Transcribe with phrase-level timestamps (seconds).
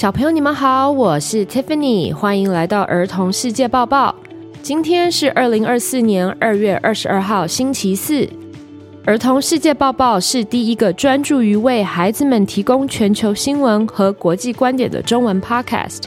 [0.00, 4.14] 小朋友，你们好，我是 Tiffany，欢迎来到儿童世界报报。
[4.62, 8.26] 今天是二零二四年二月二十二号，星期四。
[9.04, 16.04] 儿童世界报报是第一个专注于为孩子们提供全球新闻和国际观点的中文 podcast。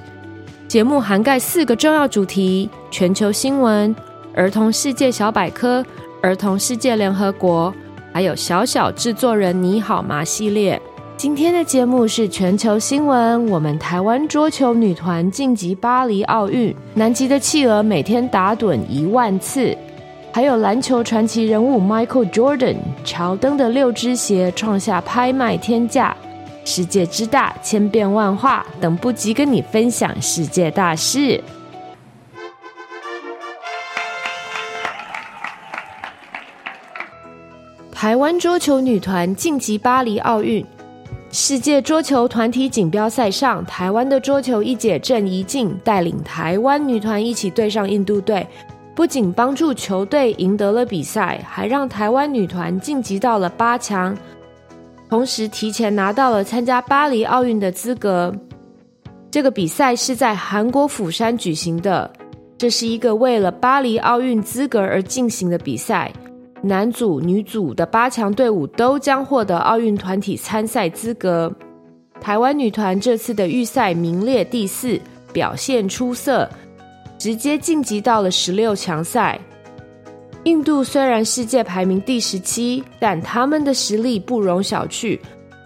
[0.67, 3.95] 节目涵盖四个重要主题：全球新闻、
[4.33, 5.85] 儿童世界小百科、
[6.23, 7.71] 儿童世界联合国，
[8.11, 10.81] 还有小小制作人你好吗系列。
[11.23, 13.49] 今天的节目是全球新闻。
[13.49, 19.73] 我们台湾桌球女团晋级巴黎奥运，南极的企鹅每天打盹一万次，
[20.33, 26.13] 还有篮球传奇人物 Michael Jordan 乔登的六只鞋创下拍卖天价。
[26.65, 31.41] 世界之大，千变万化，等不及跟你分享世界大事。
[37.93, 40.65] 台湾桌球女团晋级巴黎奥运。
[41.35, 48.45] 世界桌球团体锦标赛上，台湾的桌球一姐郑怡静带领台湾女团一起对上印度队，
[48.93, 54.15] 不仅帮助球队赢得了比赛，还让台湾女团晋级到了八强，
[55.09, 58.31] 同时提前拿到了参加巴黎奥运的资格。
[59.31, 62.13] 这个比赛是在韩国釜山举行的，
[62.59, 66.13] 这是一个为了巴黎奥运资格而进行的比赛。
[66.65, 71.53] 男组、女组的八强队伍都将获得奥运团体参赛资格。
[72.21, 74.97] 台湾女团这次的预赛名列第四，
[75.33, 76.49] 表现出色，
[77.19, 79.37] 直接晋级到了十六强赛。
[80.45, 85.19] 印度虽然世界排名第十七，但他们的实力不容小觑。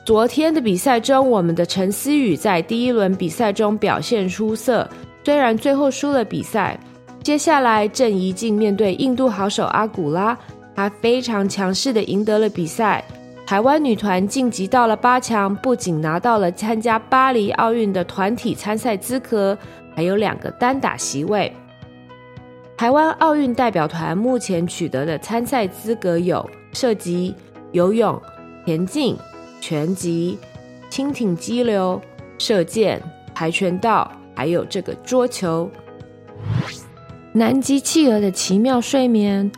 [0.04, 4.89] 昨天的比赛中，我们的陈思雨在第一轮比赛中表现出色，
[5.23, 6.80] 虽然最后输了比赛。
[7.22, 10.36] 接下来，郑怡静面对印度好手阿古拉。
[10.77, 13.04] 她非常强势地赢得了比赛，
[13.48, 19.58] 台湾女团晋级到了八强，不仅拿到了参加巴黎奥运的团体参赛资格，
[19.95, 21.52] 还有两个单打席位。
[22.77, 27.33] 台湾奥运代表团目前取得的参赛资格有射击、
[27.71, 28.21] 游泳、
[28.64, 29.17] 田径、
[29.59, 30.38] 拳击、
[30.92, 31.99] 轻艇激流、
[32.38, 33.02] 射箭、
[33.33, 35.67] 跆拳道，还有这个桌球。
[37.33, 39.52] 南极企鹅的奇妙睡眠。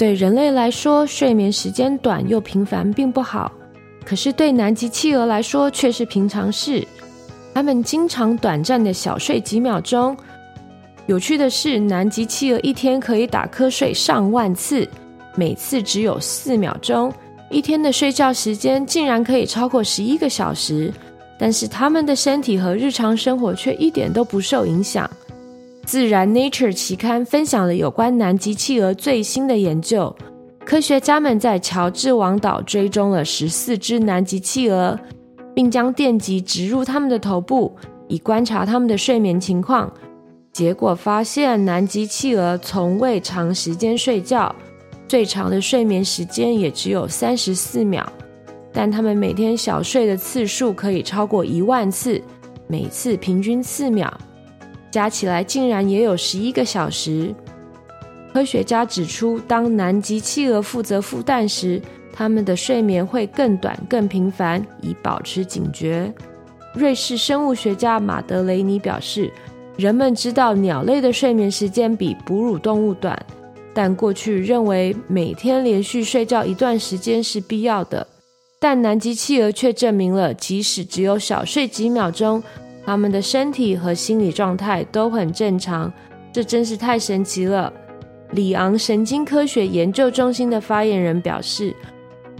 [0.00, 3.52] 对人类来说，睡眠时间短又频繁并不好，
[4.02, 6.82] 可是对南极企鹅来说却是平常事。
[7.52, 10.16] 它们经常短暂的小睡几秒钟。
[11.04, 14.88] 有趣的是，南极企鹅一天可以打瞌睡上万次，
[15.36, 17.12] 每次只有四秒钟，
[17.50, 20.90] 一天的睡觉时间竟然可以超过十一个小时。
[21.38, 25.10] 但是它们的身体和日常生活却一点都不受影响。
[25.90, 30.14] 自然 Nature 期刊分享了有关南极企鹅最新的研究。
[30.64, 34.96] 科学家们在乔治王岛追踪了十四只南极企鹅，
[35.52, 37.74] 并将电极植入它们的头部，
[38.06, 39.92] 以观察它们的睡眠情况。
[40.52, 44.54] 结果发现，南极企鹅从未长时间睡觉，
[45.08, 48.08] 最长的睡眠时间也只有三十四秒。
[48.72, 52.22] 但它们每天小睡的次数可以超过一万次，
[52.68, 54.08] 每次平均四秒。
[54.90, 57.34] 加起来竟然也有十一个小时。
[58.32, 61.80] 科学家指出，当南极企鹅负责孵蛋时，
[62.12, 66.12] 它们的睡眠会更短、更频繁，以保持警觉。
[66.74, 69.32] 瑞士生物学家马德雷尼表示，
[69.76, 73.20] 人们知道鸟类的睡眠时间比哺乳动物短，
[73.74, 78.06] 但过去认为每天连续睡觉一段时间是必要的。
[78.60, 82.40] 但南极企鹅却证明了，即使只有小睡几秒钟。
[82.90, 85.92] 他们的身体和心理状态都很正常，
[86.32, 87.72] 这真是太神奇了。
[88.32, 91.72] 里昂神经科学研究中心的发言人表示，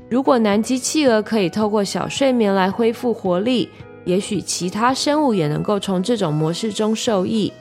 [0.09, 3.69] 如果南极企鹅可以透过小睡眠来恢复活力，
[4.05, 7.53] 也许其他生物也能够从这种模式中受益。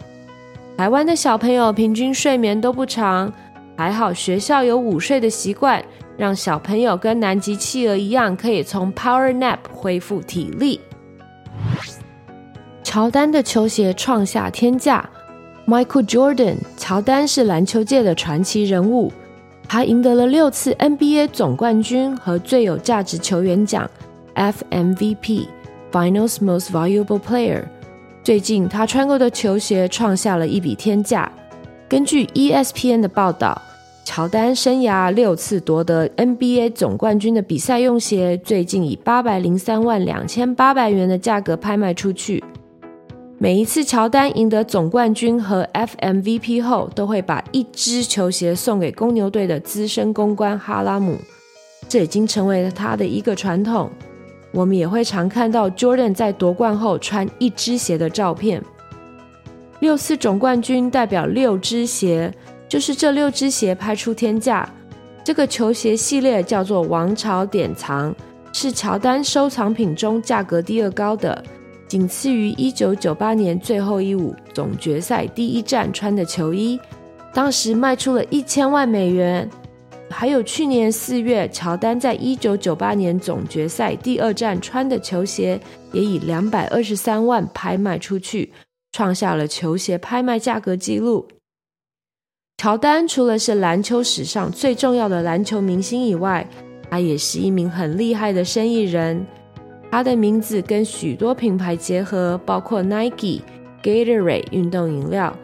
[0.75, 3.31] 台湾的小朋友平均睡眠都不长，
[3.77, 5.80] 还好学校有午睡的习惯，
[6.18, 10.81] 让小朋友跟南极企鹅一样，可以从 power nap 恢复体力。
[12.91, 15.07] 乔丹的球鞋创下天价。
[15.68, 19.12] Michael Jordan，乔丹是篮球界的传奇人物，
[19.68, 23.88] 他赢得了六次 NBA 总冠军和最有价值球员奖
[24.33, 27.65] （FMVP，Finals Most Valuable Player）。
[28.24, 31.31] 最近，他穿过的球鞋创下了一笔天价。
[31.88, 33.62] 根据 ESPN 的报道，
[34.03, 42.44] 乔丹生涯六次夺得 NBA 总冠军的比赛用鞋，最近以八百零三万两千八百元的价格拍卖出去。
[43.41, 51.18] 每一次乔丹赢得总冠军和 FMVP 后，都会把一只球鞋送给公牛队的资深公关哈拉姆，
[51.88, 53.89] 这已经成为了他的一个传统。
[54.51, 58.62] 我们也会常看到 Jordan 在夺冠后穿一只鞋的照片。
[59.80, 62.33] 六次总冠军代表六只鞋，
[62.68, 64.69] 就是这六只鞋拍出天价。
[65.24, 68.13] 这个球鞋系列叫做王朝典藏，
[68.51, 71.42] 是乔丹收藏品中价格第二高的，
[71.89, 76.80] 仅次于一九九八年最后一舞总决赛第一站穿的球衣，
[77.33, 79.50] 当时卖出了一千万美元。
[80.07, 85.59] 还有去年四月，乔丹在一九九八年总决赛第二站穿的球鞋，
[85.91, 88.53] 也以两百二十三万拍卖出去，
[88.92, 91.27] 创下了球鞋拍卖价格纪录。
[92.57, 96.47] 乔丹除了是篮球史上最重要的篮球明星以外，
[96.92, 99.25] 他也是一名很厉害的生意人。
[99.91, 103.41] 他的名字跟许多品牌结合，包括 Nike、
[103.81, 105.36] Gatorade 运动饮料，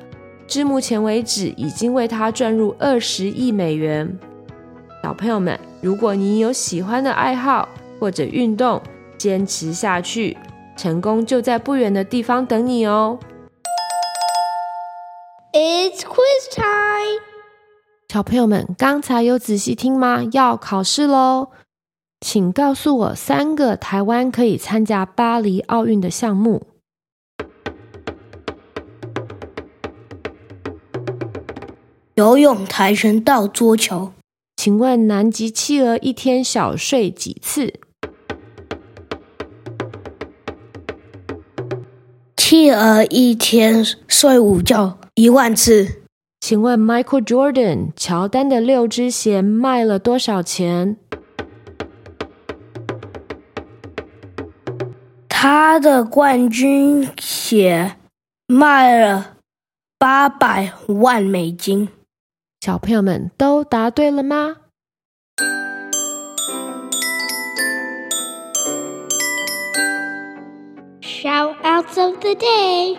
[0.47, 4.17] 至目前为止已经为它赚入二十亿美元。
[5.01, 7.67] 小朋友们，如果你有喜欢的爱好
[7.99, 8.81] 或者运动，
[9.17, 10.37] 坚持下去，
[10.77, 13.17] 成功就在不远的地方等你哦。
[15.53, 17.21] It's quiz time！
[18.07, 20.23] 小朋友们，刚才有仔细听吗？
[20.31, 21.49] 要考试喽！
[22.27, 26.63] 请告诉我三个台湾可以参加巴黎奥运的项目：
[32.15, 34.13] 游泳、跆拳道、桌球。
[34.57, 37.75] 请问南极企鹅一天小睡几次？
[42.35, 44.97] 企鹅一天睡午觉。
[45.13, 46.01] 一万次，
[46.39, 50.97] 请问 Michael Jordan 乔丹的六只鞋卖了多少钱？
[55.47, 57.97] 他的冠军鞋
[58.47, 59.35] 卖了
[59.99, 61.87] 八百万美金。
[62.61, 64.55] 小朋友们都答对了吗
[71.01, 72.97] ？Shoutouts of the day。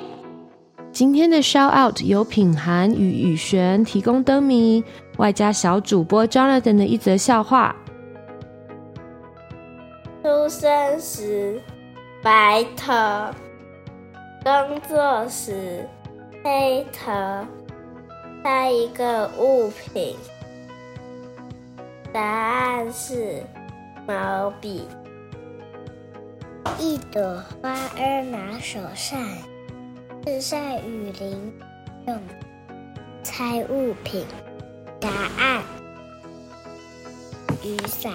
[0.93, 4.85] 今天的 shout out 由品涵与雨璇提供灯谜，
[5.17, 7.75] 外加小主播 Jonathan 的一则笑话。
[10.23, 11.61] 出生时
[12.27, 12.93] 白头，
[14.43, 15.89] 工作时
[16.43, 17.47] 黑头，
[18.43, 20.17] 猜一个物品，
[22.13, 23.45] 答案是
[24.09, 24.89] 毛笔。
[26.81, 27.23] 一朵
[27.63, 29.21] 花儿拿手上。
[30.27, 31.55] 日晒雨淋，
[32.09, 32.21] 用
[33.23, 34.27] 猜物品，
[34.99, 35.09] 答
[35.39, 35.63] 案
[37.63, 38.13] 雨伞。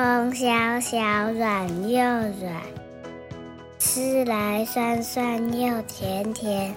[0.00, 0.48] 风萧
[0.80, 0.98] 萧，
[1.32, 2.62] 软又软，
[3.78, 6.74] 吃来酸酸又甜甜。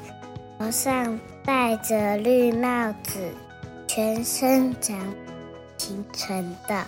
[0.59, 3.17] 头上戴着绿帽子，
[3.87, 4.99] 全身长
[5.77, 6.83] 形成的。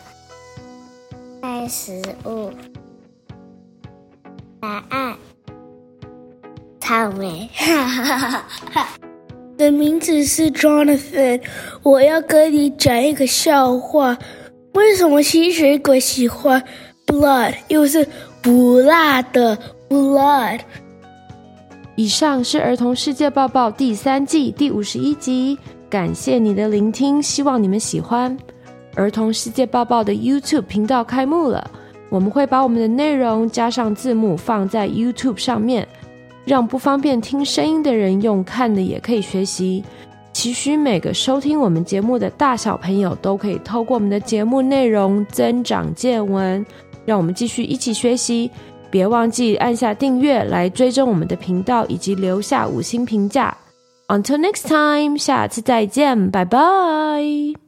[1.42, 2.52] 爱食物，
[4.60, 5.16] 答案。
[6.82, 8.88] 草莓，哈哈哈哈！
[9.54, 11.42] 我的名字是 Jonathan，
[11.82, 14.18] 我要跟你讲一个笑话。
[14.76, 16.62] 为什么吸血鬼喜欢
[17.08, 18.06] blood，又是
[18.42, 19.58] 不辣的
[19.88, 20.60] blood？
[21.96, 25.58] 以上是儿童世界报报第三季第五十一集，
[25.90, 28.38] 感谢你的聆听，希望你们喜欢。
[28.96, 31.72] 儿童世界报报的 YouTube 频道开幕了，
[32.10, 35.88] 我们会把我们的内容加上字幕放在 YouTube 上面。
[36.44, 39.84] 让不方便听声音的人用看的也可以学习。
[40.46, 46.64] 期许每个收听我们节目的大小朋友都可以透过我们的节目内容增长见闻。
[47.04, 48.52] 让我们继续一起学习，
[48.92, 53.58] 别忘记按下订阅来追踪我们的频道，以及留下五星评价。
[54.08, 57.65] Until next time，下次再见，拜拜。